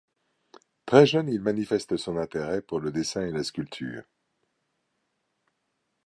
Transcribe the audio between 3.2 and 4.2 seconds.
et la sculpture.